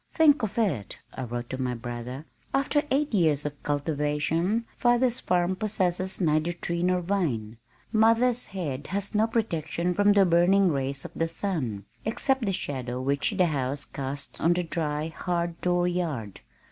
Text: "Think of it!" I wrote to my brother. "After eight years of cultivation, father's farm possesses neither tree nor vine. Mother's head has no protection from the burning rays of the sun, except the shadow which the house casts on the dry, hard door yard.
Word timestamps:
"Think 0.11 0.41
of 0.41 0.57
it!" 0.57 0.97
I 1.13 1.25
wrote 1.25 1.51
to 1.51 1.61
my 1.61 1.75
brother. 1.75 2.25
"After 2.55 2.81
eight 2.89 3.13
years 3.13 3.45
of 3.45 3.61
cultivation, 3.61 4.65
father's 4.75 5.19
farm 5.19 5.55
possesses 5.55 6.19
neither 6.19 6.53
tree 6.53 6.81
nor 6.81 7.01
vine. 7.01 7.57
Mother's 7.91 8.47
head 8.47 8.87
has 8.87 9.13
no 9.13 9.27
protection 9.27 9.93
from 9.93 10.13
the 10.13 10.25
burning 10.25 10.69
rays 10.71 11.05
of 11.05 11.11
the 11.15 11.27
sun, 11.27 11.85
except 12.03 12.43
the 12.47 12.51
shadow 12.51 12.99
which 12.99 13.35
the 13.37 13.45
house 13.45 13.85
casts 13.85 14.41
on 14.41 14.53
the 14.53 14.63
dry, 14.63 15.09
hard 15.09 15.61
door 15.61 15.87
yard. 15.87 16.41